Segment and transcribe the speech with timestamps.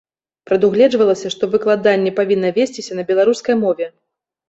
[0.49, 3.85] Прадугледжвалася, што выкладанне павінна весціся на беларускай мове.